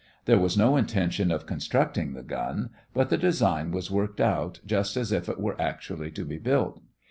[0.25, 4.97] There was no intention of constructing the gun, but the design was worked out just
[4.97, 6.81] as if it were actually to be built.